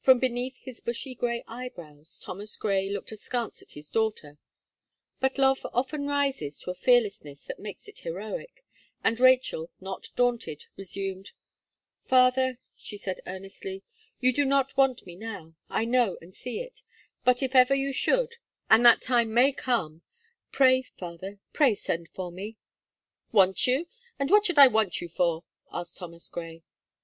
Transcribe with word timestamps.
From 0.00 0.18
beneath 0.18 0.56
his 0.58 0.80
bushy 0.80 1.14
grey 1.14 1.44
eyebrows, 1.46 2.18
Thomas 2.18 2.56
Gray 2.56 2.90
looked 2.90 3.12
askance 3.12 3.62
at 3.62 3.70
his 3.70 3.88
daughter; 3.88 4.36
but 5.20 5.38
love 5.38 5.64
often 5.72 6.08
rises 6.08 6.58
to 6.58 6.72
a 6.72 6.74
fearlessness 6.74 7.44
that 7.44 7.60
makes 7.60 7.86
it 7.86 8.00
heroic, 8.00 8.64
and 9.04 9.20
Rachel, 9.20 9.70
not 9.78 10.08
daunted, 10.16 10.64
resumed: 10.76 11.30
"Father," 12.04 12.58
she 12.74 12.96
said, 12.96 13.20
earnestly, 13.28 13.84
"you 14.18 14.32
do 14.32 14.44
not 14.44 14.76
want 14.76 15.06
me 15.06 15.14
now; 15.14 15.54
I 15.68 15.84
know 15.84 16.18
and 16.20 16.34
see 16.34 16.58
it, 16.58 16.82
but 17.24 17.40
if 17.40 17.54
ever 17.54 17.76
you 17.76 17.92
should 17.92 18.34
and 18.68 18.84
that 18.84 19.02
time 19.02 19.32
may 19.32 19.52
come, 19.52 20.02
pray, 20.50 20.82
father, 20.82 21.38
pray 21.52 21.74
send 21.76 22.08
for 22.08 22.32
me." 22.32 22.56
"Want 23.30 23.68
you? 23.68 23.86
and 24.18 24.32
what 24.32 24.46
should 24.46 24.58
I 24.58 24.66
want 24.66 25.00
you 25.00 25.08
for?" 25.08 25.44
asked 25.70 25.98
Thomas 25.98 26.28
Gray. 26.28 26.64